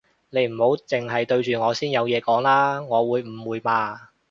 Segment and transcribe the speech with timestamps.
[0.31, 4.09] 你唔好剩係對住我先有嘢講啦，我會誤會嘛